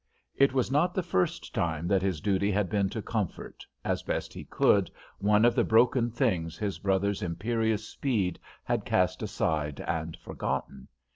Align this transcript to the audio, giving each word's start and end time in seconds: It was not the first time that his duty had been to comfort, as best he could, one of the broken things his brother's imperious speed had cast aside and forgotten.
It 0.35 0.51
was 0.51 0.71
not 0.71 0.95
the 0.95 1.03
first 1.03 1.53
time 1.53 1.87
that 1.89 2.01
his 2.01 2.21
duty 2.21 2.49
had 2.49 2.71
been 2.71 2.89
to 2.89 3.03
comfort, 3.03 3.63
as 3.85 4.01
best 4.01 4.33
he 4.33 4.45
could, 4.45 4.89
one 5.19 5.45
of 5.45 5.53
the 5.53 5.63
broken 5.63 6.09
things 6.09 6.57
his 6.57 6.79
brother's 6.79 7.21
imperious 7.21 7.87
speed 7.87 8.39
had 8.63 8.83
cast 8.83 9.21
aside 9.21 9.79
and 9.81 10.17
forgotten. 10.17 10.87